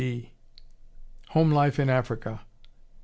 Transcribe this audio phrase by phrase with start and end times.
[0.01, 0.31] D.,
[1.29, 2.41] "Home Life in Africa."